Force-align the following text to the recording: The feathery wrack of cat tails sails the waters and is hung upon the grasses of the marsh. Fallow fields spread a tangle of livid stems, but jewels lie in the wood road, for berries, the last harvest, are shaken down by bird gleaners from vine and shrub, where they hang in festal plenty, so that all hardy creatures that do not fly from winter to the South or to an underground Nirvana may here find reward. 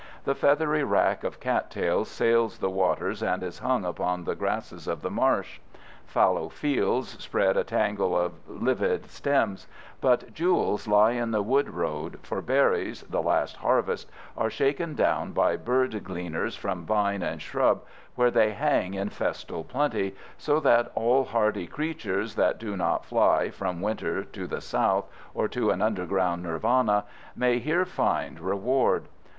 The 0.23 0.33
feathery 0.33 0.83
wrack 0.83 1.23
of 1.23 1.39
cat 1.39 1.69
tails 1.69 2.09
sails 2.09 2.57
the 2.57 2.71
waters 2.71 3.21
and 3.21 3.43
is 3.43 3.59
hung 3.59 3.85
upon 3.85 4.23
the 4.23 4.33
grasses 4.33 4.87
of 4.87 5.03
the 5.03 5.11
marsh. 5.11 5.59
Fallow 6.07 6.49
fields 6.49 7.23
spread 7.23 7.55
a 7.55 7.63
tangle 7.63 8.17
of 8.17 8.33
livid 8.49 9.11
stems, 9.11 9.67
but 10.01 10.33
jewels 10.33 10.87
lie 10.87 11.11
in 11.11 11.29
the 11.29 11.43
wood 11.43 11.69
road, 11.75 12.17
for 12.23 12.41
berries, 12.41 13.03
the 13.03 13.21
last 13.21 13.57
harvest, 13.57 14.09
are 14.35 14.49
shaken 14.49 14.95
down 14.95 15.33
by 15.33 15.55
bird 15.55 16.03
gleaners 16.03 16.55
from 16.55 16.83
vine 16.83 17.21
and 17.21 17.39
shrub, 17.39 17.83
where 18.15 18.31
they 18.31 18.53
hang 18.53 18.95
in 18.95 19.09
festal 19.09 19.63
plenty, 19.63 20.15
so 20.35 20.59
that 20.59 20.91
all 20.95 21.25
hardy 21.25 21.67
creatures 21.67 22.33
that 22.33 22.57
do 22.57 22.75
not 22.75 23.05
fly 23.05 23.51
from 23.51 23.81
winter 23.81 24.23
to 24.23 24.47
the 24.47 24.61
South 24.61 25.07
or 25.35 25.47
to 25.47 25.69
an 25.69 25.79
underground 25.79 26.41
Nirvana 26.41 27.05
may 27.35 27.59
here 27.59 27.85
find 27.85 28.39
reward. 28.39 29.03